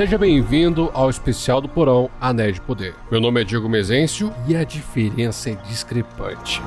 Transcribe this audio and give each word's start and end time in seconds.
Seja 0.00 0.16
bem-vindo 0.16 0.90
ao 0.94 1.10
especial 1.10 1.60
do 1.60 1.68
Porão 1.68 2.08
Anéis 2.18 2.54
de 2.54 2.62
Poder. 2.62 2.94
Meu 3.10 3.20
nome 3.20 3.42
é 3.42 3.44
Diego 3.44 3.68
Mezencio 3.68 4.32
e 4.48 4.56
a 4.56 4.64
diferença 4.64 5.50
é 5.50 5.54
discrepante. 5.56 6.62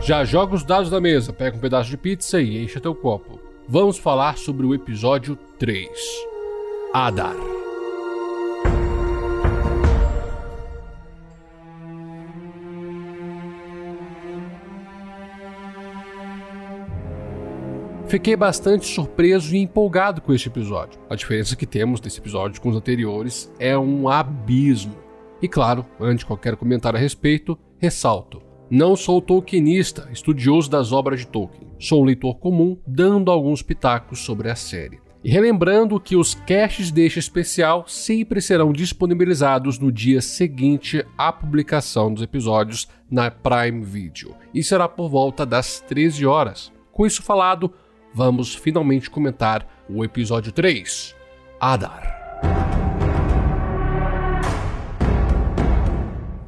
Já 0.00 0.24
joga 0.24 0.54
os 0.54 0.62
dados 0.62 0.88
da 0.88 1.00
mesa, 1.00 1.32
pega 1.32 1.56
um 1.56 1.60
pedaço 1.60 1.90
de 1.90 1.96
pizza 1.96 2.40
e 2.40 2.62
encha 2.62 2.80
teu 2.80 2.94
copo. 2.94 3.40
Vamos 3.68 3.98
falar 3.98 4.38
sobre 4.38 4.64
o 4.64 4.72
episódio 4.72 5.36
3. 5.58 5.90
Adar. 6.94 7.34
Fiquei 18.08 18.34
bastante 18.34 18.86
surpreso 18.86 19.54
e 19.54 19.58
empolgado 19.58 20.22
com 20.22 20.32
este 20.32 20.48
episódio. 20.48 20.98
A 21.10 21.14
diferença 21.14 21.54
que 21.54 21.66
temos 21.66 22.00
desse 22.00 22.18
episódio 22.18 22.58
com 22.58 22.70
os 22.70 22.76
anteriores 22.76 23.52
é 23.58 23.76
um 23.76 24.08
abismo. 24.08 24.96
E 25.42 25.46
claro, 25.46 25.84
antes 26.00 26.20
de 26.20 26.26
qualquer 26.26 26.56
comentário 26.56 26.96
a 26.96 27.00
respeito, 27.00 27.58
ressalto: 27.76 28.40
não 28.70 28.96
sou 28.96 29.20
tolkienista, 29.20 30.08
estudioso 30.10 30.70
das 30.70 30.90
obras 30.90 31.20
de 31.20 31.26
Tolkien. 31.26 31.70
Sou 31.78 32.00
um 32.00 32.06
leitor 32.06 32.38
comum, 32.38 32.78
dando 32.86 33.30
alguns 33.30 33.60
pitacos 33.60 34.20
sobre 34.20 34.50
a 34.50 34.54
série. 34.54 35.00
E 35.22 35.30
relembrando 35.30 36.00
que 36.00 36.16
os 36.16 36.34
caches 36.34 36.90
deste 36.90 37.18
especial 37.18 37.84
sempre 37.86 38.40
serão 38.40 38.72
disponibilizados 38.72 39.78
no 39.78 39.92
dia 39.92 40.22
seguinte 40.22 41.04
à 41.18 41.30
publicação 41.30 42.14
dos 42.14 42.22
episódios 42.22 42.88
na 43.10 43.30
Prime 43.30 43.84
Video, 43.84 44.34
e 44.54 44.62
será 44.62 44.88
por 44.88 45.10
volta 45.10 45.44
das 45.44 45.80
13 45.80 46.24
horas. 46.24 46.72
Com 46.90 47.04
isso 47.04 47.22
falado, 47.22 47.72
vamos 48.12 48.54
finalmente 48.54 49.10
comentar 49.10 49.66
o 49.88 50.04
episódio 50.04 50.52
3, 50.52 51.14
Adar. 51.60 52.18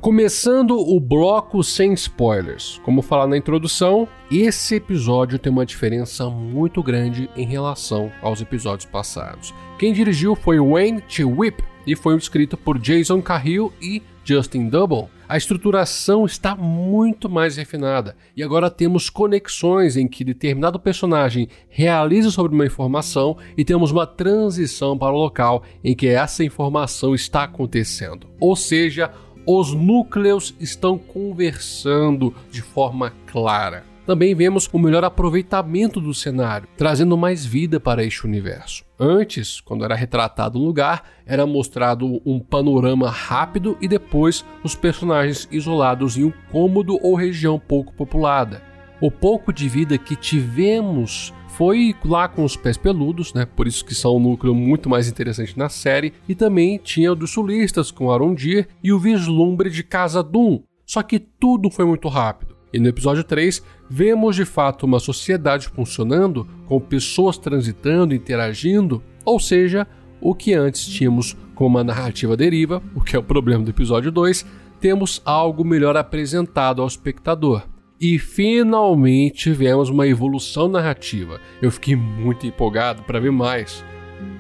Começando 0.00 0.78
o 0.78 0.98
bloco 0.98 1.62
sem 1.62 1.92
spoilers. 1.92 2.80
Como 2.82 3.02
falar 3.02 3.26
na 3.26 3.36
introdução, 3.36 4.08
esse 4.32 4.76
episódio 4.76 5.38
tem 5.38 5.52
uma 5.52 5.66
diferença 5.66 6.30
muito 6.30 6.82
grande 6.82 7.28
em 7.36 7.44
relação 7.44 8.10
aos 8.22 8.40
episódios 8.40 8.86
passados. 8.86 9.52
Quem 9.78 9.92
dirigiu 9.92 10.34
foi 10.34 10.58
Wayne 10.58 11.04
Chewip 11.06 11.62
e 11.86 11.94
foi 11.94 12.16
escrito 12.16 12.56
por 12.56 12.78
Jason 12.78 13.20
Cahill 13.20 13.70
e 13.80 14.02
Justin 14.24 14.70
Double. 14.70 15.08
A 15.30 15.36
estruturação 15.36 16.26
está 16.26 16.56
muito 16.56 17.30
mais 17.30 17.56
refinada 17.56 18.16
e 18.36 18.42
agora 18.42 18.68
temos 18.68 19.08
conexões 19.08 19.96
em 19.96 20.08
que 20.08 20.24
determinado 20.24 20.80
personagem 20.80 21.46
realiza 21.68 22.32
sobre 22.32 22.52
uma 22.52 22.66
informação 22.66 23.36
e 23.56 23.64
temos 23.64 23.92
uma 23.92 24.08
transição 24.08 24.98
para 24.98 25.12
o 25.12 25.16
local 25.16 25.62
em 25.84 25.94
que 25.94 26.08
essa 26.08 26.42
informação 26.42 27.14
está 27.14 27.44
acontecendo. 27.44 28.26
Ou 28.40 28.56
seja, 28.56 29.12
os 29.46 29.72
núcleos 29.72 30.52
estão 30.58 30.98
conversando 30.98 32.34
de 32.50 32.60
forma 32.60 33.12
clara. 33.24 33.89
Também 34.10 34.34
vemos 34.34 34.68
o 34.72 34.76
melhor 34.76 35.04
aproveitamento 35.04 36.00
do 36.00 36.12
cenário, 36.12 36.66
trazendo 36.76 37.16
mais 37.16 37.46
vida 37.46 37.78
para 37.78 38.02
este 38.02 38.26
universo. 38.26 38.84
Antes, 38.98 39.60
quando 39.60 39.84
era 39.84 39.94
retratado 39.94 40.58
um 40.58 40.64
lugar, 40.64 41.04
era 41.24 41.46
mostrado 41.46 42.20
um 42.26 42.40
panorama 42.40 43.08
rápido 43.08 43.78
e 43.80 43.86
depois 43.86 44.44
os 44.64 44.74
personagens 44.74 45.46
isolados 45.52 46.18
em 46.18 46.24
um 46.24 46.32
cômodo 46.50 46.98
ou 47.00 47.14
região 47.14 47.56
pouco 47.56 47.94
populada. 47.94 48.60
O 49.00 49.12
pouco 49.12 49.52
de 49.52 49.68
vida 49.68 49.96
que 49.96 50.16
tivemos 50.16 51.32
foi 51.50 51.94
lá 52.04 52.26
com 52.26 52.42
os 52.42 52.56
pés 52.56 52.76
peludos, 52.76 53.32
né? 53.32 53.46
Por 53.46 53.68
isso 53.68 53.84
que 53.84 53.94
são 53.94 54.16
um 54.16 54.20
núcleo 54.20 54.56
muito 54.56 54.90
mais 54.90 55.06
interessante 55.06 55.56
na 55.56 55.68
série. 55.68 56.14
E 56.28 56.34
também 56.34 56.78
tinha 56.78 57.12
o 57.12 57.14
dos 57.14 57.30
sulistas 57.30 57.92
com 57.92 58.10
Arondir 58.10 58.66
e 58.82 58.92
o 58.92 58.98
vislumbre 58.98 59.70
de 59.70 59.84
Casa 59.84 60.20
Doom. 60.20 60.64
Só 60.84 61.00
que 61.00 61.20
tudo 61.20 61.70
foi 61.70 61.84
muito 61.84 62.08
rápido. 62.08 62.58
E 62.72 62.78
no 62.78 62.88
episódio 62.88 63.24
3, 63.24 63.62
vemos 63.88 64.36
de 64.36 64.44
fato 64.44 64.86
uma 64.86 65.00
sociedade 65.00 65.68
funcionando, 65.68 66.46
com 66.66 66.80
pessoas 66.80 67.36
transitando, 67.36 68.14
interagindo, 68.14 69.02
ou 69.24 69.40
seja, 69.40 69.86
o 70.20 70.34
que 70.34 70.54
antes 70.54 70.86
tínhamos 70.86 71.36
como 71.54 71.76
uma 71.76 71.84
narrativa 71.84 72.36
deriva, 72.36 72.82
o 72.94 73.00
que 73.00 73.16
é 73.16 73.18
o 73.18 73.22
problema 73.22 73.64
do 73.64 73.70
episódio 73.70 74.10
2, 74.10 74.46
temos 74.80 75.20
algo 75.24 75.64
melhor 75.64 75.96
apresentado 75.96 76.80
ao 76.80 76.88
espectador 76.88 77.62
e 78.00 78.18
finalmente 78.18 79.50
tivemos 79.50 79.90
uma 79.90 80.06
evolução 80.06 80.68
narrativa. 80.68 81.38
Eu 81.60 81.70
fiquei 81.70 81.94
muito 81.94 82.46
empolgado 82.46 83.02
para 83.02 83.20
ver 83.20 83.30
mais. 83.30 83.84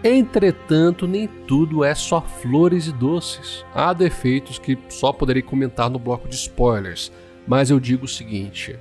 Entretanto, 0.02 1.06
nem 1.06 1.26
tudo 1.46 1.84
é 1.84 1.94
só 1.94 2.22
flores 2.22 2.86
e 2.86 2.92
doces. 2.92 3.64
Há 3.74 3.92
defeitos 3.92 4.58
que 4.58 4.78
só 4.88 5.12
poderei 5.12 5.42
comentar 5.42 5.90
no 5.90 5.98
bloco 5.98 6.26
de 6.26 6.36
spoilers, 6.36 7.12
mas 7.50 7.70
eu 7.70 7.78
digo 7.78 8.04
o 8.06 8.08
seguinte: 8.08 8.78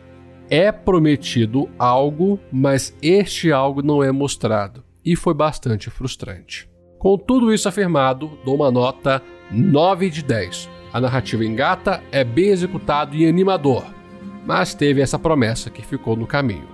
é 0.49 0.71
prometido 0.71 1.69
algo, 1.77 2.39
mas 2.51 2.95
este 3.01 3.51
algo 3.51 3.81
não 3.81 4.01
é 4.01 4.11
mostrado, 4.11 4.83
e 5.03 5.15
foi 5.15 5.33
bastante 5.33 5.89
frustrante. 5.89 6.69
Com 6.97 7.17
tudo 7.17 7.53
isso 7.53 7.67
afirmado, 7.67 8.31
dou 8.45 8.55
uma 8.55 8.71
nota 8.71 9.21
9 9.51 10.09
de 10.09 10.23
10. 10.23 10.69
A 10.93 11.01
narrativa 11.01 11.43
engata, 11.43 12.03
é 12.11 12.23
bem 12.23 12.49
executado 12.49 13.15
e 13.15 13.27
animador 13.27 13.99
mas 14.49 14.73
teve 14.73 14.99
essa 14.99 15.19
promessa 15.19 15.69
que 15.69 15.85
ficou 15.85 16.15
no 16.15 16.25
caminho. 16.25 16.67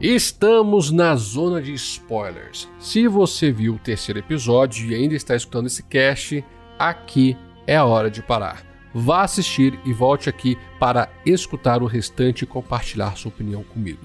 Estamos 0.00 0.90
na 0.90 1.14
zona 1.16 1.60
de 1.60 1.74
spoilers. 1.74 2.66
Se 2.78 3.06
você 3.06 3.52
viu 3.52 3.74
o 3.74 3.78
terceiro 3.78 4.20
episódio 4.20 4.90
e 4.90 4.94
ainda 4.94 5.14
está 5.14 5.36
escutando 5.36 5.66
esse 5.66 5.82
cast, 5.82 6.42
aqui 6.80 7.36
é 7.66 7.76
a 7.76 7.84
hora 7.84 8.10
de 8.10 8.22
parar. 8.22 8.64
Vá 8.94 9.22
assistir 9.22 9.78
e 9.84 9.92
volte 9.92 10.28
aqui 10.28 10.56
para 10.78 11.10
escutar 11.24 11.82
o 11.82 11.86
restante 11.86 12.42
e 12.42 12.46
compartilhar 12.46 13.16
sua 13.16 13.28
opinião 13.28 13.62
comigo. 13.62 14.00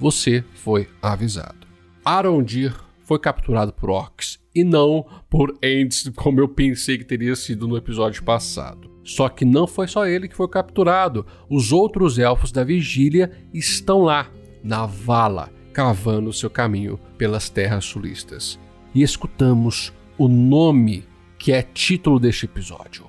Você 0.00 0.42
foi 0.54 0.88
avisado. 1.00 1.66
Arondir 2.04 2.74
foi 3.04 3.18
capturado 3.18 3.72
por 3.72 3.90
orcs 3.90 4.38
e 4.54 4.64
não 4.64 5.06
por 5.28 5.56
Ents, 5.62 6.10
como 6.16 6.40
eu 6.40 6.48
pensei 6.48 6.96
que 6.96 7.04
teria 7.04 7.36
sido 7.36 7.68
no 7.68 7.76
episódio 7.76 8.24
passado. 8.24 8.90
Só 9.04 9.28
que 9.28 9.44
não 9.44 9.66
foi 9.66 9.86
só 9.86 10.06
ele 10.06 10.26
que 10.26 10.36
foi 10.36 10.48
capturado. 10.48 11.26
Os 11.48 11.72
outros 11.72 12.18
elfos 12.18 12.50
da 12.50 12.64
vigília 12.64 13.30
estão 13.52 14.02
lá, 14.02 14.30
na 14.62 14.86
vala, 14.86 15.52
cavando 15.72 16.32
seu 16.32 16.48
caminho 16.48 16.98
pelas 17.18 17.50
terras 17.50 17.84
sulistas. 17.84 18.58
E 18.94 19.02
escutamos 19.02 19.92
o 20.16 20.26
nome 20.26 21.04
que 21.44 21.52
é 21.52 21.60
título 21.60 22.18
deste 22.18 22.46
episódio: 22.46 23.06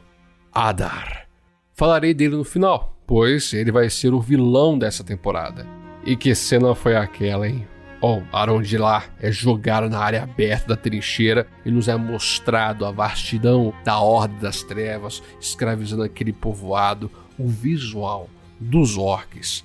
Adar. 0.52 1.26
Falarei 1.74 2.14
dele 2.14 2.36
no 2.36 2.44
final, 2.44 3.00
pois 3.08 3.54
ele 3.54 3.72
vai 3.72 3.90
ser 3.90 4.14
o 4.14 4.20
vilão 4.20 4.78
dessa 4.78 5.06
temporada. 5.06 5.66
E 6.06 6.18
que 6.18 6.36
cena 6.36 6.76
foi 6.76 6.98
aquela, 6.98 7.48
hein? 7.48 7.66
Oh, 8.02 8.20
de 8.62 8.78
lá 8.78 9.06
é 9.22 9.32
jogado 9.32 9.90
na 9.90 10.00
área 10.00 10.24
aberta 10.24 10.68
da 10.68 10.76
trincheira 10.76 11.48
e 11.66 11.72
nos 11.72 11.88
é 11.88 11.96
mostrado 11.96 12.86
a 12.86 12.92
vastidão 12.92 13.74
da 13.86 14.02
Ordem 14.02 14.38
das 14.40 14.62
Trevas, 14.64 15.24
escravizando 15.40 16.04
aquele 16.04 16.34
povoado. 16.34 17.10
O 17.40 17.48
visual 17.48 18.30
dos 18.60 18.98
orcs 18.98 19.64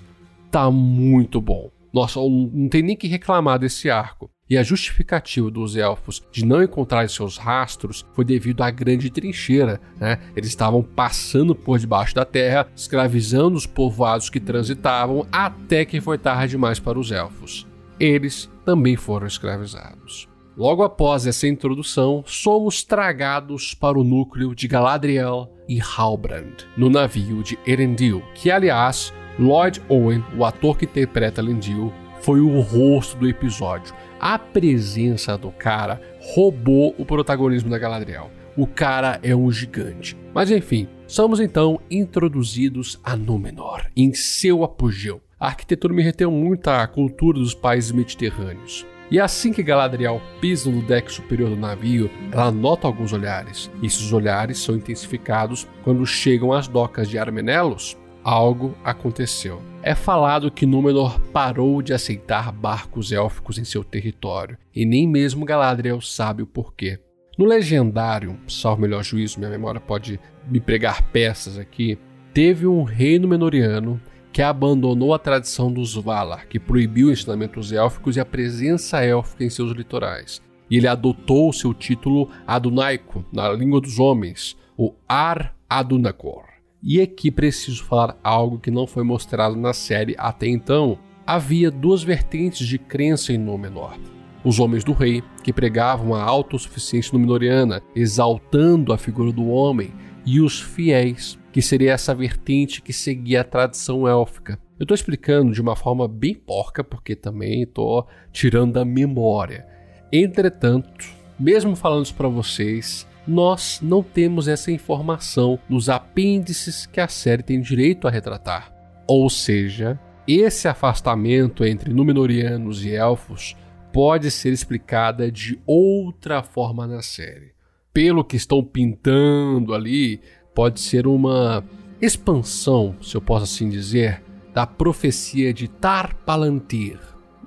tá 0.49 0.71
muito 0.71 1.41
bom. 1.41 1.73
Nossa, 1.93 2.21
não 2.21 2.69
tem 2.69 2.83
nem 2.83 2.97
que 2.97 3.09
reclamar 3.09 3.59
desse 3.59 3.91
arco. 3.91 4.31
E 4.51 4.59
a 4.59 4.63
justificativa 4.65 5.49
dos 5.51 5.77
elfos 5.77 6.21
de 6.33 6.45
não 6.45 6.63
encontrar 6.63 7.09
seus 7.09 7.39
rastros 7.39 8.05
foi 8.13 8.25
devido 8.25 8.63
à 8.63 8.71
grande 8.71 9.09
trincheira. 9.09 9.81
Né? 9.99 10.19
Eles 10.35 10.49
estavam 10.49 10.83
passando 10.83 11.55
por 11.55 11.79
debaixo 11.79 12.15
da 12.15 12.25
terra, 12.25 12.67
escravizando 12.75 13.57
os 13.57 13.65
povoados 13.65 14.29
que 14.29 14.41
transitavam, 14.41 15.25
até 15.31 15.85
que 15.85 16.01
foi 16.01 16.19
tarde 16.19 16.51
demais 16.51 16.81
para 16.81 16.99
os 16.99 17.13
elfos 17.13 17.71
eles 18.01 18.51
também 18.65 18.97
foram 18.97 19.27
escravizados. 19.27 20.27
Logo 20.57 20.83
após 20.83 21.27
essa 21.27 21.47
introdução, 21.47 22.25
somos 22.27 22.83
tragados 22.83 23.75
para 23.75 23.99
o 23.99 24.05
núcleo 24.05 24.55
de 24.55 24.67
Galadriel 24.67 25.53
e 25.69 25.79
Halbrand, 25.81 26.67
no 26.77 26.91
navio 26.91 27.43
de 27.43 27.59
Erendil, 27.67 28.23
que 28.35 28.51
aliás, 28.51 29.13
Lloyd 29.39 29.81
Owen, 29.89 30.25
o 30.37 30.45
ator 30.45 30.77
que 30.77 30.87
interpreta 30.87 31.41
Elendil, 31.41 31.93
foi 32.21 32.41
o 32.41 32.61
rosto 32.61 33.17
do 33.17 33.29
episódio. 33.29 33.95
A 34.21 34.39
presença 34.39 35.37
do 35.37 35.51
cara 35.51 36.01
roubou 36.21 36.95
o 36.99 37.07
protagonismo 37.07 37.71
da 37.71 37.79
Galadriel. 37.79 38.31
O 38.57 38.67
cara 38.67 39.19
é 39.23 39.35
um 39.35 39.51
gigante. 39.51 40.17
Mas 40.35 40.51
enfim, 40.51 40.87
somos 41.07 41.41
então 41.41 41.81
introduzidos 41.91 43.01
a 43.03 43.17
Númenor, 43.17 43.87
em 43.97 44.13
seu 44.13 44.63
apogeu 44.63 45.21
a 45.41 45.47
arquitetura 45.47 45.95
me 45.95 46.03
reteu 46.03 46.31
muito 46.31 46.69
à 46.69 46.87
cultura 46.87 47.39
dos 47.39 47.55
países 47.55 47.91
mediterrâneos. 47.93 48.87
E 49.11 49.19
assim 49.19 49.53
que 49.53 49.63
Galadriel 49.63 50.21
pisa 50.39 50.71
no 50.71 50.83
deck 50.83 51.11
superior 51.11 51.49
do 51.49 51.57
navio, 51.57 52.11
ela 52.31 52.53
nota 52.53 52.87
alguns 52.87 53.13
olhares. 53.15 53.71
E 53.83 53.87
esses 53.87 54.13
olhares 54.13 54.59
são 54.59 54.77
intensificados 54.77 55.67
quando 55.83 56.05
chegam 56.07 56.53
às 56.53 56.69
docas 56.69 57.09
de 57.09 57.19
Armenelos, 57.19 57.97
algo 58.23 58.77
aconteceu. 58.85 59.63
É 59.83 59.95
falado 59.95 60.51
que 60.51 60.67
Númenor 60.67 61.19
parou 61.33 61.81
de 61.81 61.95
aceitar 61.95 62.53
barcos 62.53 63.13
élficos 63.13 63.57
em 63.57 63.65
seu 63.65 63.83
território, 63.83 64.59
e 64.75 64.85
nem 64.85 65.09
mesmo 65.09 65.47
Galadriel 65.47 66.03
sabe 66.03 66.43
o 66.43 66.47
porquê. 66.47 66.99
No 67.39 67.47
legendário, 67.47 68.39
salvo 68.47 68.83
melhor 68.83 69.03
juízo, 69.03 69.39
minha 69.39 69.51
memória 69.51 69.81
pode 69.81 70.21
me 70.47 70.61
pregar 70.61 71.01
peças 71.11 71.57
aqui, 71.57 71.99
teve 72.35 72.67
um 72.67 72.83
reino 72.83 73.27
menoriano 73.27 73.99
que 74.31 74.43
abandonou 74.43 75.15
a 75.15 75.19
tradição 75.19 75.73
dos 75.73 75.95
Valar, 75.95 76.47
que 76.47 76.61
proibiu 76.61 77.11
ensinamentos 77.11 77.73
élficos 77.73 78.19
e 78.19 78.21
a 78.21 78.25
presença 78.25 79.03
élfica 79.03 79.45
em 79.45 79.51
seus 79.51 79.73
litorais. 79.73 80.43
E 80.71 80.77
ele 80.77 80.89
adotou 80.89 81.53
seu 81.55 81.73
título 81.73 82.29
Adunaico, 82.47 83.25
na 83.33 83.51
língua 83.51 83.81
dos 83.81 83.99
homens, 83.99 84.59
o 84.77 84.95
Ar 85.09 85.57
Adunacor. 85.69 86.50
E 86.83 87.01
aqui 87.01 87.31
preciso 87.31 87.85
falar 87.85 88.19
algo 88.25 88.59
que 88.59 88.71
não 88.71 88.87
foi 88.87 89.03
mostrado 89.05 89.55
na 89.55 89.75
série 89.75 90.15
até 90.19 90.47
então. 90.47 90.99
Havia 91.27 91.71
duas 91.71 92.03
vertentes 92.03 92.67
de 92.67 92.79
crença 92.79 93.33
em 93.33 93.39
Númenor. 93.39 93.99
Os 94.43 94.59
homens 94.59 94.83
do 94.83 94.93
rei, 94.93 95.23
que 95.45 95.53
pregavam 95.53 96.15
a 96.15 96.23
autossuficiência 96.23 97.13
númenoriana, 97.13 97.83
exaltando 97.95 98.93
a 98.93 98.99
figura 98.99 99.31
do 99.31 99.47
homem, 99.49 99.93
e 100.25 100.41
os 100.41 100.61
fiéis, 100.61 101.39
que 101.53 101.61
seria 101.61 101.93
essa 101.93 102.15
vertente 102.15 102.81
que 102.81 102.93
seguia 102.93 103.43
a 103.43 103.45
tradição 103.45 104.09
élfica. 104.09 104.59
Eu 104.79 104.85
estou 104.85 104.95
explicando 104.95 105.53
de 105.53 105.61
uma 105.61 105.77
forma 105.77 106.09
bem 106.09 106.35
porca, 106.35 106.83
porque 106.83 107.15
também 107.15 107.63
estou 107.63 108.07
tirando 108.33 108.73
da 108.73 108.85
memória. 108.85 109.67
Entretanto, 110.11 111.07
mesmo 111.39 111.77
falando 111.77 112.07
isso 112.07 112.15
para 112.15 112.29
vocês, 112.29 113.07
nós 113.27 113.81
não 113.83 114.03
temos 114.03 114.49
essa 114.49 114.73
informação 114.73 115.59
nos 115.69 115.89
apêndices 115.89 116.87
que 116.87 117.01
a 117.01 117.09
série 117.09 117.43
tem 117.43 117.61
direito 117.61 118.09
a 118.09 118.11
retratar. 118.11 118.73
Ou 119.07 119.29
seja, 119.29 119.99
esse 120.27 120.69
afastamento 120.69 121.65
entre 121.65 121.93
Númenóreanos 121.93 122.85
e 122.85 122.95
elfos 122.95 123.57
pode 123.93 124.31
ser 124.31 124.53
explicada 124.53 125.31
de 125.31 125.61
outra 125.67 126.43
forma 126.43 126.87
na 126.87 127.03
série. 127.03 127.53
Pelo 127.93 128.25
que 128.25 128.37
estão 128.37 128.63
pintando 128.63 129.75
ali, 129.75 130.21
pode 130.55 130.81
ser 130.81 131.07
uma 131.07 131.65
expansão, 132.01 132.95
se 133.03 133.17
eu 133.17 133.21
posso 133.21 133.45
assim 133.45 133.69
dizer, 133.69 134.23
da 134.55 134.67
profecia 134.67 135.53
de 135.53 135.69
Tar 135.69 136.15
Palantir. 136.15 136.99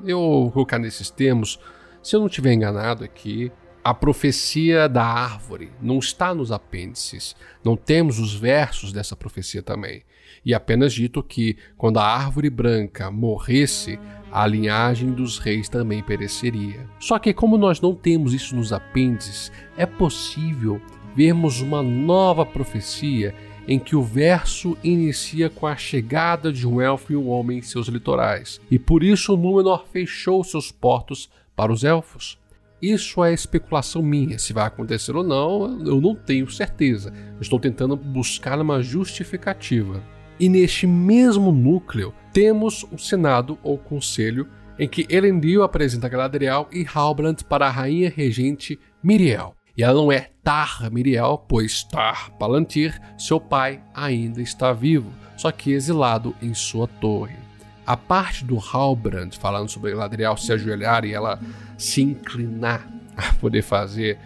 Eu 0.04 0.20
vou 0.20 0.52
colocar 0.52 0.80
nesses 0.80 1.10
termos, 1.10 1.60
se 2.02 2.16
eu 2.16 2.20
não 2.20 2.28
estiver 2.28 2.54
enganado 2.54 3.04
aqui, 3.04 3.52
a 3.84 3.94
profecia 3.94 4.88
da 4.88 5.04
árvore 5.04 5.70
não 5.82 6.00
está 6.00 6.34
nos 6.34 6.52
apêndices. 6.52 7.36
Não 7.64 7.76
temos 7.76 8.18
os 8.18 8.34
versos 8.34 8.94
dessa 8.94 9.16
profecia 9.16 9.62
também. 9.62 10.04
E 10.46 10.54
apenas 10.54 10.94
dito 10.94 11.22
que, 11.22 11.58
quando 11.78 11.98
a 11.98 12.06
árvore 12.06 12.50
branca 12.50 13.12
morresse, 13.12 14.00
a 14.32 14.48
linhagem 14.48 15.12
dos 15.12 15.38
reis 15.38 15.68
também 15.68 16.02
pereceria. 16.02 16.88
Só 17.00 17.20
que, 17.20 17.34
como 17.34 17.58
nós 17.58 17.82
não 17.82 17.94
temos 17.94 18.34
isso 18.34 18.56
nos 18.56 18.72
apêndices, 18.72 19.52
é 19.78 19.86
possível 19.86 20.82
vermos 21.14 21.60
uma 21.60 21.84
nova 21.84 22.46
profecia 22.46 23.36
em 23.68 23.80
que 23.80 23.96
o 23.96 24.02
verso 24.02 24.78
inicia 24.84 25.50
com 25.50 25.68
a 25.68 25.76
chegada 25.76 26.52
de 26.52 26.68
um 26.68 26.82
elfo 26.82 27.14
e 27.14 27.16
um 27.16 27.30
homem 27.30 27.60
em 27.60 27.62
seus 27.62 27.88
litorais. 27.88 28.60
E 28.72 28.80
por 28.80 29.04
isso 29.04 29.38
Númenor 29.38 29.86
fechou 29.92 30.44
seus 30.44 30.72
portos 30.72 31.30
para 31.56 31.72
os 31.72 31.84
elfos. 31.84 32.38
Isso 32.84 33.24
é 33.24 33.32
especulação 33.34 34.02
minha. 34.02 34.38
Se 34.38 34.52
vai 34.52 34.66
acontecer 34.66 35.16
ou 35.16 35.24
não, 35.24 35.80
eu 35.86 36.02
não 36.02 36.14
tenho 36.14 36.52
certeza. 36.52 37.14
estou 37.40 37.58
tentando 37.58 37.96
buscar 37.96 38.60
uma 38.60 38.84
justificativa. 38.84 40.04
E 40.38 40.50
neste 40.50 40.86
mesmo 40.86 41.50
núcleo, 41.50 42.14
temos 42.34 42.86
o 42.92 42.98
Senado 42.98 43.58
ou 43.64 43.78
Conselho, 43.78 44.50
em 44.78 44.86
que 44.86 45.08
Elendil 45.10 45.64
apresenta 45.64 46.10
Galadriel 46.10 46.68
e 46.74 46.86
Halbrand 46.86 47.38
para 47.48 47.68
a 47.68 47.72
rainha 47.72 48.12
regente 48.14 48.78
Miriel. 49.02 49.56
E 49.78 49.82
ela 49.82 49.94
não 49.94 50.12
é 50.12 50.32
Tar 50.44 50.92
Miriel, 50.92 51.38
pois 51.48 51.86
Tar 51.86 52.32
Palantir, 52.32 53.00
seu 53.18 53.40
pai, 53.40 53.82
ainda 53.96 54.42
está 54.42 54.74
vivo, 54.74 55.10
só 55.38 55.54
que 55.54 55.72
exilado 55.72 56.36
em 56.42 56.54
sua 56.54 56.86
torre. 56.86 57.43
A 57.86 57.98
parte 57.98 58.46
do 58.46 58.58
Halbrand 58.58 59.32
falando 59.38 59.70
sobre 59.70 59.92
Galadriel 59.92 60.38
se 60.38 60.54
ajoelhar 60.54 61.04
e 61.04 61.14
ela 61.14 61.40
se 61.78 62.02
inclinar 62.02 62.88
a 63.18 63.34
poder 63.34 63.62
fazer 63.62 64.18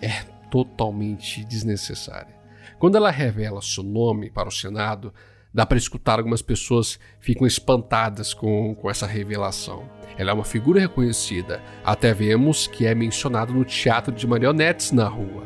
é 0.00 0.22
totalmente 0.50 1.44
desnecessária. 1.44 2.34
Quando 2.78 2.96
ela 2.96 3.10
revela 3.10 3.60
seu 3.60 3.82
nome 3.82 4.30
para 4.30 4.48
o 4.48 4.52
Senado, 4.52 5.12
dá 5.52 5.66
para 5.66 5.78
escutar 5.78 6.18
algumas 6.18 6.42
pessoas 6.42 6.98
ficam 7.20 7.46
espantadas 7.46 8.32
com, 8.32 8.74
com 8.74 8.90
essa 8.90 9.06
revelação. 9.06 9.88
Ela 10.16 10.30
é 10.30 10.34
uma 10.34 10.44
figura 10.44 10.80
reconhecida, 10.80 11.62
até 11.84 12.14
vemos 12.14 12.66
que 12.66 12.86
é 12.86 12.94
mencionada 12.94 13.52
no 13.52 13.64
teatro 13.64 14.12
de 14.14 14.26
marionetes 14.26 14.92
na 14.92 15.08
rua. 15.08 15.44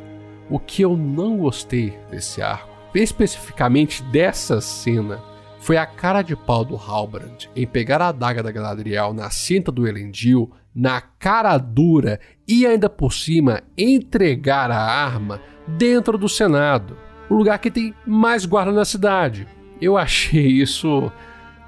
O 0.50 0.58
que 0.58 0.82
eu 0.82 0.96
não 0.96 1.38
gostei 1.38 1.98
desse 2.10 2.40
arco, 2.40 2.70
especificamente 2.94 4.02
dessa 4.04 4.60
cena, 4.60 5.22
foi 5.60 5.76
a 5.76 5.86
cara 5.86 6.22
de 6.22 6.36
pau 6.36 6.64
do 6.64 6.76
Halbrand 6.76 7.48
em 7.54 7.66
pegar 7.66 8.00
a 8.00 8.08
adaga 8.08 8.42
da 8.42 8.50
Galadriel 8.50 9.12
na 9.12 9.30
cinta 9.30 9.70
do 9.72 9.86
Elendil, 9.86 10.50
na 10.74 11.00
cara 11.00 11.58
dura 11.58 12.20
e 12.46 12.64
ainda 12.64 12.88
por 12.88 13.12
cima 13.12 13.62
entregar 13.76 14.70
a 14.70 14.80
arma 14.80 15.40
dentro 15.66 16.16
do 16.16 16.28
Senado, 16.28 16.96
o 17.28 17.34
lugar 17.34 17.58
que 17.58 17.70
tem 17.70 17.94
mais 18.06 18.46
guarda 18.46 18.72
na 18.72 18.84
cidade. 18.84 19.46
Eu 19.80 19.96
achei 19.96 20.46
isso. 20.46 21.12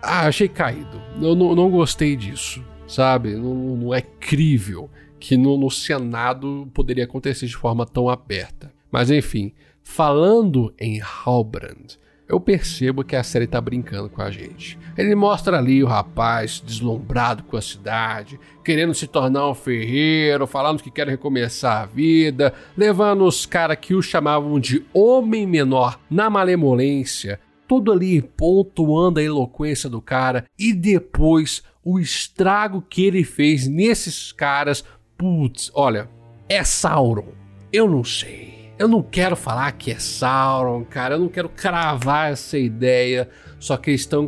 Ah, 0.03 0.27
achei 0.27 0.49
caído. 0.49 1.01
Eu 1.21 1.35
não, 1.35 1.55
não 1.55 1.71
gostei 1.71 2.17
disso, 2.17 2.65
sabe? 2.87 3.35
Não, 3.35 3.55
não 3.77 3.95
é 3.95 4.01
crível 4.01 4.91
que 5.19 5.37
no, 5.37 5.59
no 5.59 5.71
Senado 5.71 6.69
poderia 6.73 7.05
acontecer 7.05 7.47
de 7.47 7.57
forma 7.57 7.85
tão 7.85 8.09
aberta. 8.09 8.73
Mas 8.91 9.11
enfim, 9.11 9.53
falando 9.83 10.73
em 10.79 11.01
Halbrand, 11.01 11.99
eu 12.31 12.39
percebo 12.39 13.03
que 13.03 13.17
a 13.17 13.25
série 13.25 13.49
tá 13.49 13.61
brincando 13.61 14.09
com 14.09 14.23
a 14.23 14.31
gente. 14.31 14.79
Ele 14.97 15.17
mostra 15.17 15.59
ali 15.59 15.83
o 15.83 15.87
rapaz 15.89 16.63
deslumbrado 16.65 17.43
com 17.43 17.57
a 17.57 17.61
cidade, 17.61 18.39
querendo 18.65 18.95
se 18.95 19.09
tornar 19.09 19.51
um 19.51 19.55
ferreiro, 19.55 20.47
falando 20.47 20.81
que 20.81 20.93
quer 20.93 21.09
recomeçar 21.09 21.83
a 21.83 21.87
vida, 21.87 22.55
levando 22.77 23.25
os 23.25 23.47
caras 23.47 23.79
que 23.81 23.95
o 23.95 24.01
chamavam 24.01 24.61
de 24.61 24.85
homem 24.95 25.45
menor 25.45 25.99
na 26.09 26.31
malemolência, 26.31 27.41
tudo 27.67 27.91
ali 27.91 28.23
pontuando 28.23 29.19
a 29.19 29.23
eloquência 29.25 29.91
do 29.91 30.01
cara 30.01 30.45
e 30.57 30.73
depois 30.73 31.65
o 31.85 31.99
estrago 31.99 32.81
que 32.81 33.05
ele 33.05 33.25
fez 33.25 33.67
nesses 33.67 34.31
caras. 34.31 34.85
Putz, 35.19 35.69
olha, 35.75 36.09
é 36.49 36.63
Sauron. 36.63 37.33
Eu 37.73 37.89
não 37.91 38.05
sei. 38.05 38.60
Eu 38.81 38.89
não 38.89 39.03
quero 39.03 39.37
falar 39.37 39.71
que 39.73 39.91
é 39.91 39.99
Sauron, 39.99 40.87
cara. 40.87 41.17
Eu 41.17 41.19
não 41.19 41.29
quero 41.29 41.51
cravar 41.51 42.33
essa 42.33 42.57
ideia. 42.57 43.29
Só 43.59 43.77
que 43.77 43.91
eles 43.91 44.01
estão 44.01 44.27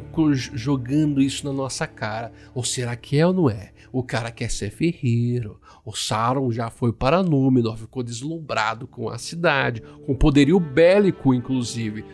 jogando 0.53 1.23
isso 1.23 1.47
na 1.47 1.55
nossa 1.55 1.87
cara. 1.87 2.31
Ou 2.55 2.63
será 2.63 2.95
que 2.95 3.19
é 3.19 3.27
ou 3.27 3.33
não 3.33 3.49
é? 3.49 3.71
O 3.91 4.03
cara 4.03 4.31
quer 4.31 4.51
ser 4.51 4.69
ferreiro. 4.69 5.59
O 5.87 5.97
Sauron 5.97 6.53
já 6.53 6.69
foi 6.69 6.93
para 6.93 7.23
Númenor, 7.23 7.79
ficou 7.79 8.03
deslumbrado 8.03 8.87
com 8.87 9.09
a 9.09 9.17
cidade, 9.17 9.83
com 10.05 10.15
poderio 10.15 10.61
bélico, 10.61 11.33
inclusive. 11.33 12.05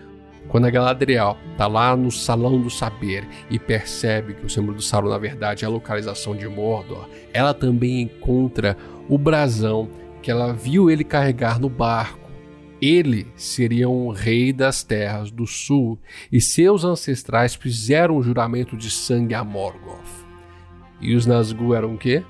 Quando 0.46 0.66
a 0.66 0.70
Galadriel 0.70 1.36
está 1.50 1.66
lá 1.66 1.96
no 1.96 2.12
Salão 2.12 2.62
do 2.62 2.70
Saber 2.70 3.28
e 3.50 3.58
percebe 3.58 4.34
que 4.34 4.46
o 4.46 4.48
símbolo 4.48 4.76
do 4.76 4.82
Sauron, 4.82 5.08
na 5.08 5.18
verdade, 5.18 5.64
é 5.64 5.66
a 5.66 5.70
localização 5.70 6.36
de 6.36 6.46
Mordor, 6.46 7.08
ela 7.32 7.52
também 7.52 8.02
encontra 8.02 8.76
o 9.08 9.18
brasão 9.18 9.88
que 10.22 10.30
ela 10.30 10.52
viu 10.52 10.88
ele 10.88 11.02
carregar 11.02 11.58
no 11.58 11.68
barco 11.68 12.27
ele 12.80 13.26
seria 13.34 13.88
um 13.88 14.08
rei 14.08 14.52
das 14.52 14.82
terras 14.82 15.30
do 15.30 15.46
sul 15.46 15.98
e 16.30 16.40
seus 16.40 16.84
ancestrais 16.84 17.54
fizeram 17.54 18.16
um 18.16 18.22
juramento 18.22 18.76
de 18.76 18.90
sangue 18.90 19.34
a 19.34 19.44
Morgoth. 19.44 20.26
E 21.00 21.14
os 21.14 21.26
Nazgûl 21.26 21.74
eram 21.74 21.94
o 21.94 21.98
quê? 21.98 22.24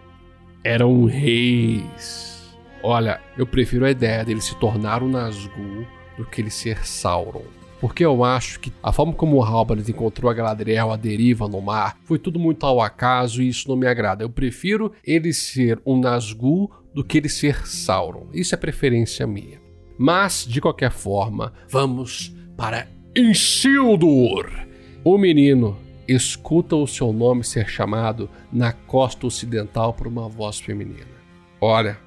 Eram 0.62 1.05
reis. 1.05 2.57
Olha, 2.83 3.21
eu 3.37 3.47
prefiro 3.47 3.85
a 3.85 3.90
ideia 3.90 4.25
dele 4.25 4.40
se 4.40 4.55
tornar 4.57 5.02
um 5.02 5.09
Nazgûl 5.09 5.87
do 6.17 6.25
que 6.25 6.40
ele 6.40 6.50
ser 6.50 6.87
Sauron. 6.87 7.45
Porque 7.81 8.05
eu 8.05 8.25
acho 8.25 8.59
que 8.59 8.73
a 8.83 8.93
forma 8.93 9.12
como 9.12 9.37
o 9.37 9.43
Halbrand 9.43 9.88
encontrou 9.88 10.31
a 10.31 10.35
Galadriel 10.35 10.90
à 10.90 10.97
deriva 10.97 11.47
no 11.47 11.61
mar 11.61 11.97
foi 12.05 12.19
tudo 12.19 12.38
muito 12.38 12.67
ao 12.67 12.81
acaso 12.81 13.40
e 13.40 13.49
isso 13.49 13.69
não 13.69 13.76
me 13.76 13.87
agrada. 13.87 14.25
Eu 14.25 14.31
prefiro 14.31 14.93
ele 15.05 15.33
ser 15.33 15.81
um 15.87 15.99
Nazgûl 16.00 16.71
do 16.93 17.05
que 17.05 17.19
ele 17.19 17.28
ser 17.28 17.67
Sauron. 17.67 18.26
Isso 18.33 18.55
é 18.55 18.59
preferência 18.59 19.26
minha. 19.26 19.67
Mas, 19.99 20.47
de 20.47 20.61
qualquer 20.61 20.93
forma, 20.93 21.52
vamos 21.69 22.35
para 22.57 22.87
Isildur. 23.14 24.49
O 25.05 25.19
menino 25.19 25.76
escuta 26.07 26.76
o 26.76 26.87
seu 26.87 27.12
nome 27.12 27.45
ser 27.45 27.69
chamado 27.69 28.31
na 28.52 28.73
costa 28.73 29.26
ocidental 29.26 29.93
por 29.93 30.07
uma 30.07 30.28
voz 30.28 30.59
feminina. 30.61 31.19
Olha, 31.61 31.99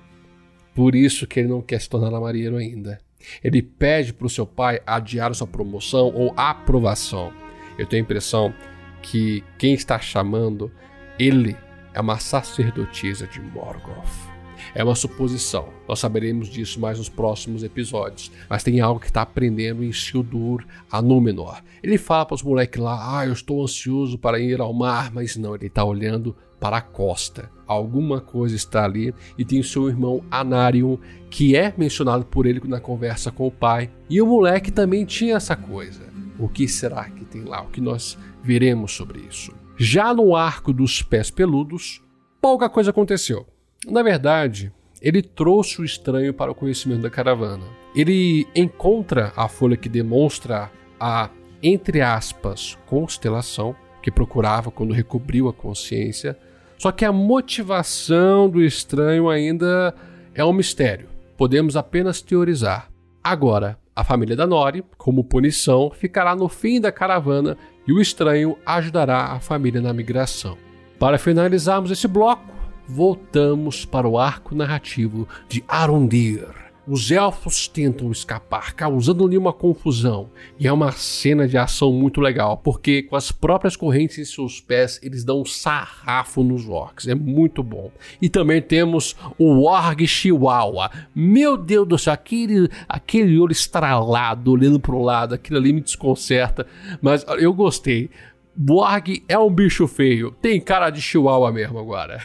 por 0.74 0.96
isso 0.96 1.28
que 1.28 1.42
ele 1.42 1.50
não 1.50 1.62
quer 1.62 1.82
se 1.82 1.90
tornar 1.90 2.18
marinheiro 2.20 2.58
ainda. 2.58 3.00
Ele 3.44 3.62
pede 3.62 4.14
para 4.14 4.26
o 4.26 4.30
seu 4.30 4.48
pai 4.48 4.82
adiar 4.86 5.36
sua 5.36 5.46
promoção 5.46 6.12
ou 6.16 6.34
aprovação. 6.36 7.32
Eu 7.78 7.86
tenho 7.86 8.04
a 8.04 8.06
impressão 8.06 8.54
que 9.02 9.44
quem 9.58 9.74
está 9.74 10.00
chamando 10.00 10.72
ele 11.20 11.56
é 11.94 12.00
uma 12.00 12.18
sacerdotisa 12.18 13.28
de 13.28 13.42
Morgoth. 13.42 14.31
É 14.74 14.84
uma 14.84 14.96
suposição. 14.96 15.70
Nós 15.88 16.00
saberemos 16.00 16.48
disso 16.50 16.80
mais 16.80 16.98
nos 16.98 17.10
próximos 17.10 17.63
episódios. 17.63 18.32
Mas 18.50 18.63
tem 18.63 18.80
algo 18.80 19.00
que 19.00 19.08
está 19.08 19.22
aprendendo 19.22 19.84
em 19.84 19.92
Sildur 19.92 20.66
a 20.90 21.01
Númenor. 21.01 21.62
Ele 21.84 21.98
fala 21.98 22.25
para 22.25 22.36
os 22.36 22.44
moleques 22.44 22.82
lá: 22.82 23.20
Ah, 23.20 23.25
eu 23.25 23.34
estou 23.34 23.62
ansioso 23.62 24.18
para 24.18 24.40
ir 24.40 24.62
ao 24.62 24.74
mar, 24.74 25.12
mas 25.13 25.36
não, 25.36 25.56
ele 25.56 25.68
está 25.68 25.84
olhando 25.84 26.36
para 26.60 26.78
a 26.78 26.82
costa. 26.82 27.50
Alguma 27.66 28.22
coisa 28.22 28.56
está 28.56 28.86
ali 28.86 29.13
e 29.38 29.44
tem 29.44 29.60
o 29.60 29.63
seu 29.63 29.90
irmão 29.90 30.24
Anarion, 30.30 30.98
que 31.30 31.56
é 31.56 31.74
mencionado 31.75 32.25
por 32.25 32.46
ele 32.46 32.62
na 32.66 32.80
conversa 32.80 33.32
com 33.32 33.48
o 33.48 33.51
pai. 33.51 33.90
E 34.10 34.22
o 34.22 34.28
moleque 34.28 34.72
também 34.72 35.04
tinha 35.04 35.36
essa 35.36 35.56
coisa. 35.56 36.12
O 36.38 36.48
que 36.48 36.68
será 36.68 37.10
que 37.10 37.25
tem 37.25 37.44
lá? 37.44 37.62
O 37.62 37.70
que 37.70 37.82
nós 37.82 38.18
veremos 38.44 38.92
sobre 38.92 39.20
isso? 39.22 39.54
Já 39.78 40.13
no 40.13 40.36
arco 40.36 40.72
dos 40.72 41.01
pés 41.01 41.32
peludos, 41.32 42.01
pouca 42.40 42.70
coisa 42.70 42.92
aconteceu. 42.92 43.48
Na 43.88 44.04
verdade, 44.04 44.72
ele 45.02 45.22
trouxe 45.22 45.82
o 45.82 45.86
estranho 45.86 46.34
para 46.34 46.52
o 46.52 46.56
conhecimento 46.56 47.02
da 47.02 47.10
caravana. 47.10 47.66
Ele 47.96 48.48
encontra 48.56 49.34
a 49.36 49.48
folha 49.48 49.76
que 49.76 49.90
demonstra 49.90 50.72
a, 51.00 51.30
entre 51.64 52.02
aspas, 52.02 52.78
constelação 52.86 53.76
que 54.02 54.12
procurava 54.12 54.70
quando 54.70 54.94
recobriu 54.94 55.50
a 55.50 55.54
consciência. 55.54 56.38
Só 56.78 56.92
que 56.92 57.04
a 57.04 57.12
motivação 57.12 58.50
do 58.50 58.62
estranho 58.62 59.30
ainda 59.30 59.94
é 60.34 60.46
um 60.46 60.54
mistério. 60.54 61.10
Podemos 61.36 61.76
apenas 61.76 62.22
teorizar. 62.22 62.90
Agora, 63.24 63.78
a 63.96 64.04
família 64.04 64.36
da 64.36 64.48
Nori, 64.48 64.84
como 64.98 65.24
punição, 65.24 65.92
ficará 65.92 66.36
no 66.36 66.48
fim 66.48 66.80
da 66.80 66.92
caravana 66.92 67.58
e 67.88 67.92
o 67.92 68.00
estranho 68.00 68.58
ajudará 68.66 69.26
a 69.26 69.40
família 69.40 69.82
na 69.82 69.94
migração. 69.94 70.58
Para 71.00 71.18
finalizarmos 71.18 71.92
esse 71.92 72.08
bloco, 72.08 72.50
voltamos 72.94 73.86
para 73.86 74.08
o 74.08 74.18
arco 74.18 74.54
narrativo 74.54 75.28
de 75.48 75.64
Arundir. 75.68 76.50
Os 76.86 77.10
elfos 77.12 77.68
tentam 77.68 78.12
escapar, 78.12 78.74
causando-lhe 78.74 79.38
uma 79.38 79.54
confusão, 79.54 80.30
e 80.60 80.68
é 80.68 80.74
uma 80.74 80.92
cena 80.92 81.48
de 81.48 81.58
ação 81.58 81.94
muito 81.94 82.20
legal, 82.20 82.58
porque 82.58 83.04
com 83.04 83.16
as 83.16 83.32
próprias 83.32 83.76
correntes 83.76 84.18
em 84.18 84.26
seus 84.26 84.60
pés 84.60 85.00
eles 85.02 85.24
dão 85.24 85.42
um 85.42 85.46
sarrafo 85.46 86.44
nos 86.44 86.68
orcs, 86.68 87.08
é 87.08 87.16
muito 87.16 87.62
bom. 87.64 87.92
E 88.20 88.28
também 88.28 88.62
temos 88.62 89.16
o 89.38 89.62
Org 89.62 90.06
Chihuahua. 90.06 90.90
Meu 91.16 91.56
Deus 91.56 91.88
do 91.88 92.00
céu, 92.00 92.14
aquele, 92.14 92.68
aquele 92.90 93.40
olho 93.40 93.52
estralado 93.52 94.52
olhando 94.52 94.80
para 94.80 94.96
o 94.96 95.04
lado, 95.04 95.36
aquilo 95.36 95.60
ali 95.60 95.72
me 95.72 95.82
desconcerta, 95.82 96.66
mas 97.00 97.24
eu 97.38 97.54
gostei. 97.54 98.10
Borg 98.55 99.24
é 99.27 99.38
um 99.38 99.53
bicho 99.53 99.88
feio. 99.88 100.31
Tem 100.41 100.60
cara 100.60 100.89
de 100.89 101.01
chihuahua 101.01 101.51
mesmo 101.51 101.79
agora. 101.79 102.22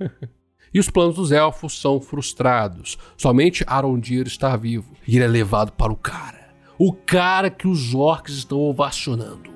e 0.74 0.80
os 0.80 0.90
planos 0.90 1.16
dos 1.16 1.32
elfos 1.32 1.80
são 1.80 2.00
frustrados. 2.00 2.98
Somente 3.16 3.64
Arondir 3.66 4.26
está 4.26 4.56
vivo. 4.56 4.92
E 5.06 5.16
ele 5.16 5.24
é 5.24 5.28
levado 5.28 5.72
para 5.72 5.92
o 5.92 5.96
cara. 5.96 6.52
O 6.78 6.92
cara 6.92 7.48
que 7.48 7.68
os 7.68 7.94
orcs 7.94 8.34
estão 8.34 8.58
ovacionando. 8.58 9.52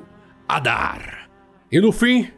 Adar. 0.49 1.29
E 1.71 1.81
no 1.81 1.91
fim, 1.91 2.29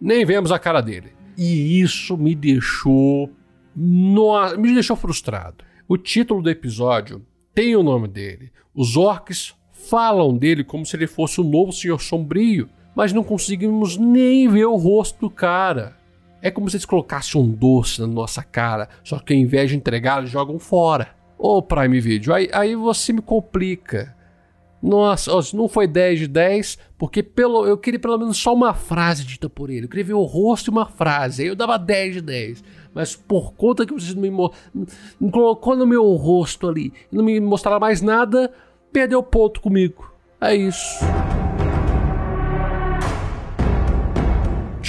nem 0.00 0.24
vemos 0.24 0.52
a 0.52 0.58
cara 0.58 0.80
dele. 0.80 1.12
E 1.36 1.80
isso 1.80 2.16
me 2.16 2.34
deixou. 2.34 3.30
No... 3.74 4.56
me 4.56 4.72
deixou 4.72 4.96
frustrado. 4.96 5.64
O 5.88 5.96
título 5.96 6.40
do 6.40 6.50
episódio 6.50 7.24
tem 7.52 7.74
o 7.74 7.82
nome 7.82 8.06
dele. 8.06 8.52
Os 8.74 8.96
orcs 8.96 9.54
falam 9.72 10.36
dele 10.36 10.62
como 10.62 10.86
se 10.86 10.96
ele 10.96 11.08
fosse 11.08 11.40
o 11.40 11.44
novo 11.44 11.72
Senhor 11.72 12.00
Sombrio 12.00 12.68
mas 12.94 13.12
não 13.12 13.24
conseguimos 13.24 13.96
nem 13.96 14.48
ver 14.48 14.66
o 14.66 14.76
rosto 14.76 15.20
do 15.20 15.30
cara. 15.30 15.96
É 16.40 16.50
como 16.50 16.68
se 16.68 16.76
eles 16.76 16.84
colocassem 16.84 17.40
um 17.40 17.48
doce 17.48 18.00
na 18.00 18.06
nossa 18.06 18.42
cara, 18.42 18.88
só 19.04 19.18
que 19.18 19.32
ao 19.32 19.38
invés 19.38 19.70
de 19.70 19.76
entregar, 19.76 20.18
eles 20.18 20.30
jogam 20.30 20.58
fora. 20.58 21.08
Ô 21.38 21.56
oh, 21.56 21.62
Prime 21.62 22.00
Video, 22.00 22.34
aí, 22.34 22.48
aí 22.52 22.74
você 22.74 23.12
me 23.12 23.22
complica. 23.22 24.14
Nossa, 24.82 25.30
não 25.54 25.68
foi 25.68 25.86
10 25.86 26.18
de 26.18 26.26
10, 26.26 26.78
porque 26.98 27.22
pelo, 27.22 27.64
eu 27.64 27.78
queria 27.78 28.00
pelo 28.00 28.18
menos 28.18 28.36
só 28.36 28.52
uma 28.52 28.74
frase 28.74 29.24
dita 29.24 29.48
por 29.48 29.70
ele. 29.70 29.84
Eu 29.84 29.88
queria 29.88 30.04
ver 30.04 30.14
o 30.14 30.24
rosto 30.24 30.68
e 30.68 30.72
uma 30.72 30.86
frase. 30.86 31.42
Aí 31.42 31.48
eu 31.48 31.54
dava 31.54 31.78
10 31.78 32.14
de 32.14 32.20
10. 32.20 32.64
Mas 32.92 33.14
por 33.14 33.52
conta 33.54 33.86
que 33.86 33.94
vocês 33.94 34.12
não 34.12 34.22
me, 34.22 34.50
me 35.20 35.30
colocou 35.30 35.76
no 35.76 35.86
meu 35.86 36.04
rosto 36.14 36.68
ali 36.68 36.92
não 37.12 37.24
me 37.24 37.38
mostraram 37.38 37.80
mais 37.80 38.02
nada, 38.02 38.52
perdeu 38.92 39.22
ponto 39.22 39.60
comigo. 39.60 40.12
É 40.40 40.54
isso. 40.54 41.04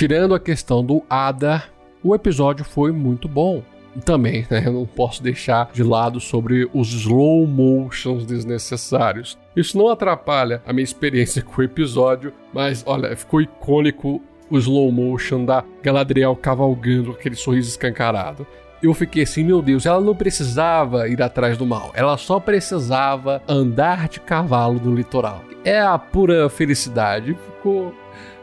Tirando 0.04 0.36
a 0.36 0.40
questão 0.40 0.84
do 0.84 1.02
Ada, 1.10 1.64
o 2.04 2.14
episódio 2.14 2.66
foi 2.66 2.92
muito 2.92 3.26
bom. 3.26 3.64
Também, 4.04 4.46
né, 4.52 4.64
eu 4.66 4.74
não 4.74 4.86
posso 4.86 5.24
deixar 5.24 5.70
de 5.72 5.82
lado 5.82 6.20
sobre 6.20 6.70
os 6.74 6.92
slow 6.92 7.48
motions 7.48 8.26
desnecessários. 8.26 9.38
Isso 9.56 9.78
não 9.78 9.88
atrapalha 9.88 10.62
a 10.68 10.74
minha 10.74 10.84
experiência 10.84 11.42
com 11.42 11.62
o 11.62 11.64
episódio, 11.64 12.34
mas 12.54 12.84
olha, 12.86 13.16
ficou 13.16 13.40
icônico 13.40 14.22
o 14.50 14.58
slow 14.58 14.92
motion 14.92 15.46
da 15.46 15.64
Galadriel 15.82 16.36
cavalgando 16.36 17.12
aquele 17.12 17.36
sorriso 17.36 17.70
escancarado. 17.70 18.46
Eu 18.84 18.94
fiquei 18.94 19.24
assim, 19.24 19.46
meu 19.46 19.62
Deus, 19.62 19.86
ela 19.86 20.02
não 20.02 20.14
precisava 20.14 21.08
ir 21.08 21.22
atrás 21.22 21.58
do 21.58 21.66
mal, 21.66 21.94
ela 21.94 22.18
só 22.18 22.42
precisava 22.42 23.42
andar 23.48 24.10
de 24.10 24.20
cavalo 24.20 24.82
no 24.84 24.94
litoral. 24.94 25.42
É 25.64 25.80
a 25.80 25.98
pura 25.98 26.50
felicidade. 26.50 27.38
Ficou 27.56 27.94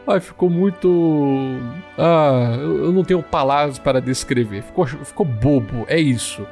Ai, 0.07 0.19
ficou 0.19 0.49
muito. 0.49 1.57
Ah, 1.97 2.55
eu 2.59 2.91
não 2.91 3.03
tenho 3.03 3.21
palavras 3.21 3.77
para 3.77 4.01
descrever. 4.01 4.63
Ficou, 4.63 4.85
ficou 4.85 5.25
bobo, 5.25 5.85
é 5.87 5.99
isso. 5.99 6.45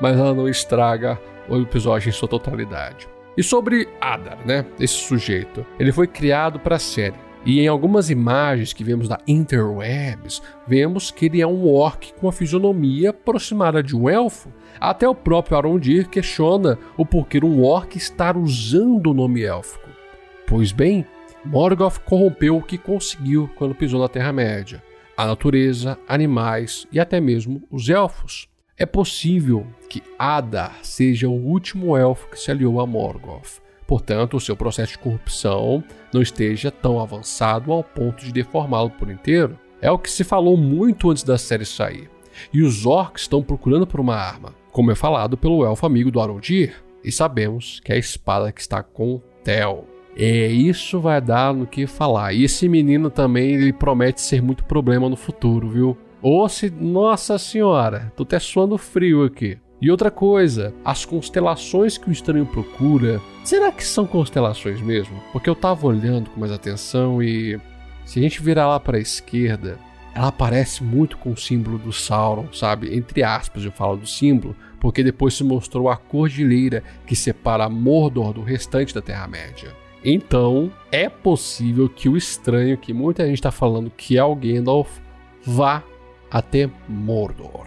Mas 0.00 0.18
ela 0.18 0.34
não 0.34 0.48
estraga 0.48 1.18
o 1.48 1.56
episódio 1.56 2.08
em 2.08 2.12
sua 2.12 2.28
totalidade. 2.28 3.08
E 3.36 3.42
sobre 3.42 3.88
Adar, 4.00 4.38
né? 4.44 4.64
Esse 4.80 4.94
sujeito. 4.94 5.64
Ele 5.78 5.92
foi 5.92 6.06
criado 6.06 6.58
para 6.58 6.76
a 6.76 6.80
série. 6.80 7.26
E 7.44 7.60
em 7.60 7.68
algumas 7.68 8.10
imagens 8.10 8.72
que 8.72 8.82
vemos 8.82 9.08
da 9.08 9.20
interwebs, 9.26 10.42
vemos 10.66 11.12
que 11.12 11.26
ele 11.26 11.40
é 11.40 11.46
um 11.46 11.68
orc 11.68 12.12
com 12.14 12.28
a 12.28 12.32
fisionomia 12.32 13.10
aproximada 13.10 13.82
de 13.84 13.94
um 13.94 14.08
elfo. 14.08 14.52
Até 14.80 15.08
o 15.08 15.14
próprio 15.14 15.56
Arondir 15.56 16.08
questiona 16.08 16.76
o 16.96 17.06
porquê 17.06 17.38
um 17.44 17.62
orc 17.62 17.96
estar 17.96 18.36
usando 18.36 19.12
o 19.12 19.14
nome 19.14 19.44
élfico. 19.44 19.88
Pois 20.44 20.72
bem, 20.72 21.06
Morgoth 21.46 22.00
corrompeu 22.00 22.56
o 22.56 22.62
que 22.62 22.76
conseguiu 22.76 23.48
quando 23.54 23.74
pisou 23.74 24.00
na 24.00 24.08
Terra-média: 24.08 24.82
a 25.16 25.24
natureza, 25.24 25.96
animais 26.08 26.86
e 26.90 26.98
até 26.98 27.20
mesmo 27.20 27.62
os 27.70 27.88
elfos. 27.88 28.48
É 28.76 28.84
possível 28.84 29.66
que 29.88 30.02
Adar 30.18 30.80
seja 30.82 31.28
o 31.28 31.32
último 31.32 31.96
elfo 31.96 32.28
que 32.28 32.38
se 32.38 32.50
aliou 32.50 32.80
a 32.80 32.86
Morgoth. 32.86 33.62
Portanto, 33.86 34.36
o 34.36 34.40
seu 34.40 34.56
processo 34.56 34.92
de 34.92 34.98
corrupção 34.98 35.82
não 36.12 36.20
esteja 36.20 36.70
tão 36.70 37.00
avançado 37.00 37.72
ao 37.72 37.82
ponto 37.82 38.24
de 38.24 38.32
deformá-lo 38.32 38.90
por 38.90 39.08
inteiro. 39.08 39.58
É 39.80 39.90
o 39.90 39.98
que 39.98 40.10
se 40.10 40.24
falou 40.24 40.56
muito 40.56 41.10
antes 41.10 41.22
da 41.22 41.38
série 41.38 41.64
sair. 41.64 42.10
E 42.52 42.62
os 42.62 42.84
orcs 42.84 43.22
estão 43.22 43.42
procurando 43.42 43.86
por 43.86 44.00
uma 44.00 44.16
arma, 44.16 44.52
como 44.72 44.90
é 44.90 44.94
falado 44.94 45.38
pelo 45.38 45.64
elfo 45.64 45.86
amigo 45.86 46.10
do 46.10 46.20
Arondir, 46.20 46.74
e 47.02 47.10
sabemos 47.12 47.80
que 47.80 47.92
é 47.92 47.94
a 47.94 47.98
espada 47.98 48.52
que 48.52 48.60
está 48.60 48.82
com 48.82 49.22
Tel. 49.42 49.95
É, 50.16 50.46
isso 50.46 50.98
vai 50.98 51.20
dar 51.20 51.52
no 51.52 51.66
que 51.66 51.86
falar. 51.86 52.32
E 52.32 52.44
esse 52.44 52.68
menino 52.68 53.10
também, 53.10 53.54
ele 53.54 53.72
promete 53.72 54.20
ser 54.20 54.40
muito 54.40 54.64
problema 54.64 55.08
no 55.08 55.16
futuro, 55.16 55.68
viu? 55.68 55.98
Ou 56.22 56.48
se. 56.48 56.70
Nossa 56.70 57.38
senhora, 57.38 58.12
tô 58.16 58.22
até 58.22 58.38
suando 58.38 58.78
frio 58.78 59.24
aqui. 59.24 59.58
E 59.80 59.90
outra 59.90 60.10
coisa, 60.10 60.74
as 60.82 61.04
constelações 61.04 61.98
que 61.98 62.08
o 62.08 62.12
estranho 62.12 62.46
procura, 62.46 63.20
será 63.44 63.70
que 63.70 63.84
são 63.84 64.06
constelações 64.06 64.80
mesmo? 64.80 65.20
Porque 65.32 65.50
eu 65.50 65.54
tava 65.54 65.86
olhando 65.86 66.30
com 66.30 66.40
mais 66.40 66.50
atenção 66.50 67.22
e 67.22 67.60
se 68.06 68.18
a 68.18 68.22
gente 68.22 68.42
virar 68.42 68.68
lá 68.68 68.80
para 68.80 68.96
a 68.96 69.00
esquerda, 69.00 69.78
ela 70.14 70.32
parece 70.32 70.82
muito 70.82 71.18
com 71.18 71.32
o 71.32 71.36
símbolo 71.36 71.76
do 71.76 71.92
Sauron, 71.92 72.50
sabe? 72.54 72.96
Entre 72.96 73.22
aspas, 73.22 73.66
eu 73.66 73.70
falo 73.70 73.98
do 73.98 74.06
símbolo, 74.06 74.56
porque 74.80 75.04
depois 75.04 75.34
se 75.34 75.44
mostrou 75.44 75.90
a 75.90 75.96
cordilheira 75.96 76.82
que 77.06 77.14
separa 77.14 77.68
Mordor 77.68 78.32
do 78.32 78.42
restante 78.42 78.94
da 78.94 79.02
Terra-média. 79.02 79.74
Então, 80.04 80.70
é 80.92 81.08
possível 81.08 81.88
que 81.88 82.08
o 82.08 82.16
estranho, 82.16 82.78
que 82.78 82.92
muita 82.92 83.26
gente 83.26 83.36
está 83.36 83.50
falando 83.50 83.90
que 83.90 84.16
é 84.16 84.24
o 84.24 84.36
Gandalf, 84.36 84.98
vá 85.44 85.82
até 86.30 86.70
Mordor. 86.88 87.66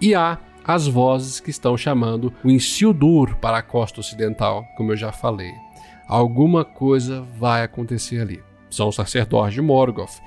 E 0.00 0.14
há 0.14 0.38
as 0.64 0.86
vozes 0.86 1.40
que 1.40 1.50
estão 1.50 1.76
chamando 1.76 2.32
o 2.44 2.50
Isildur 2.50 3.36
para 3.36 3.58
a 3.58 3.62
costa 3.62 4.00
ocidental, 4.00 4.64
como 4.76 4.92
eu 4.92 4.96
já 4.96 5.10
falei. 5.10 5.52
Alguma 6.06 6.64
coisa 6.64 7.22
vai 7.38 7.62
acontecer 7.62 8.20
ali. 8.20 8.42
São 8.70 8.88
os 8.88 8.94
sacerdotes 8.94 9.54
de 9.54 9.62
Morgoth. 9.62 10.20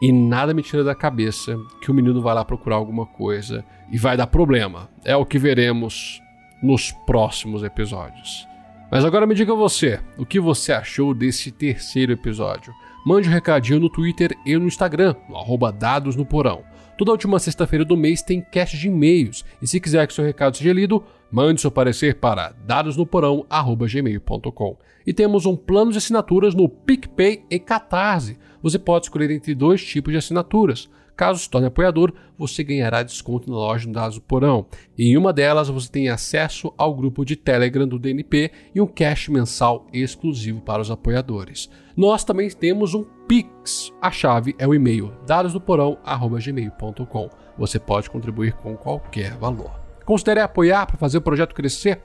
E 0.00 0.10
nada 0.10 0.52
me 0.52 0.62
tira 0.62 0.82
da 0.82 0.94
cabeça 0.94 1.56
que 1.80 1.90
o 1.90 1.94
menino 1.94 2.20
vai 2.20 2.34
lá 2.34 2.44
procurar 2.44 2.76
alguma 2.76 3.06
coisa 3.06 3.64
e 3.90 3.98
vai 3.98 4.16
dar 4.16 4.26
problema. 4.26 4.88
É 5.04 5.14
o 5.14 5.26
que 5.26 5.38
veremos 5.38 6.20
nos 6.62 6.90
próximos 6.90 7.62
episódios. 7.62 8.48
Mas 8.92 9.06
agora 9.06 9.26
me 9.26 9.34
diga 9.34 9.54
você, 9.54 9.98
o 10.18 10.26
que 10.26 10.38
você 10.38 10.70
achou 10.70 11.14
desse 11.14 11.50
terceiro 11.50 12.12
episódio? 12.12 12.74
mande 13.04 13.28
um 13.28 13.32
recadinho 13.32 13.80
no 13.80 13.90
Twitter 13.90 14.38
e 14.46 14.56
no 14.56 14.66
Instagram, 14.66 15.16
no 15.28 15.36
arroba 15.36 15.72
Dados 15.72 16.14
no 16.16 16.24
Porão. 16.24 16.62
Toda 16.96 17.10
última 17.10 17.40
sexta-feira 17.40 17.84
do 17.84 17.96
mês 17.96 18.22
tem 18.22 18.40
cast 18.40 18.78
de 18.78 18.86
e-mails, 18.88 19.44
e 19.60 19.66
se 19.66 19.80
quiser 19.80 20.06
que 20.06 20.14
seu 20.14 20.24
recado 20.24 20.56
seja 20.56 20.72
lido, 20.72 21.02
mande 21.30 21.60
seu 21.60 21.70
parecer 21.70 22.18
para 22.20 22.54
dadosnoporão.gmail.com. 22.64 24.78
E 25.04 25.12
temos 25.12 25.44
um 25.46 25.56
plano 25.56 25.90
de 25.90 25.98
assinaturas 25.98 26.54
no 26.54 26.68
PicPay 26.68 27.44
e 27.50 27.58
Catarse. 27.58 28.38
Você 28.62 28.78
pode 28.78 29.06
escolher 29.06 29.32
entre 29.32 29.52
dois 29.54 29.84
tipos 29.84 30.12
de 30.12 30.18
assinaturas. 30.18 30.88
Caso 31.16 31.40
se 31.40 31.50
torne 31.50 31.68
apoiador, 31.68 32.12
você 32.38 32.62
ganhará 32.64 33.02
desconto 33.02 33.50
na 33.50 33.56
loja 33.56 33.86
do 33.86 33.92
Dados 33.92 34.16
do 34.16 34.22
Porão. 34.22 34.66
Em 34.98 35.16
uma 35.16 35.32
delas 35.32 35.68
você 35.68 35.88
tem 35.90 36.08
acesso 36.08 36.72
ao 36.76 36.94
grupo 36.94 37.24
de 37.24 37.36
Telegram 37.36 37.86
do 37.86 37.98
DNP 37.98 38.50
e 38.74 38.80
um 38.80 38.86
cash 38.86 39.28
mensal 39.28 39.86
exclusivo 39.92 40.60
para 40.60 40.82
os 40.82 40.90
apoiadores. 40.90 41.70
Nós 41.96 42.24
também 42.24 42.50
temos 42.50 42.94
um 42.94 43.04
Pix. 43.28 43.92
A 44.00 44.10
chave 44.10 44.56
é 44.58 44.66
o 44.66 44.74
e-mail 44.74 45.12
dadosdoporão@gmail.com. 45.26 47.30
Você 47.58 47.78
pode 47.78 48.10
contribuir 48.10 48.54
com 48.54 48.76
qualquer 48.76 49.36
valor. 49.36 49.80
Considere 50.04 50.40
apoiar 50.40 50.86
para 50.86 50.96
fazer 50.96 51.18
o 51.18 51.22
projeto 51.22 51.54
crescer. 51.54 52.02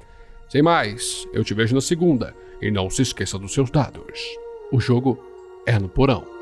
Sem 0.50 0.62
mais, 0.62 1.28
eu 1.34 1.44
te 1.44 1.54
vejo 1.54 1.74
na 1.74 1.82
segunda 1.82 2.36
e 2.62 2.70
não 2.70 2.90
se 2.90 3.02
esqueça 3.02 3.40
dos 3.40 3.54
seus 3.54 3.70
dados. 3.70 4.20
O 4.72 4.80
jogo 4.80 5.18
é 5.66 5.80
no 5.80 5.90
porão. 5.90 6.37